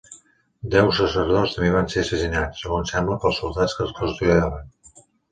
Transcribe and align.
Deu 0.75 0.87
sacerdots 0.99 1.51
també 1.57 1.67
van 1.75 1.91
ser 1.93 1.99
assassinats, 2.03 2.63
segons 2.65 2.93
sembla, 2.95 3.17
pels 3.25 3.37
soldats 3.43 3.75
que 3.77 3.85
els 3.85 3.93
custodiaven. 3.99 4.73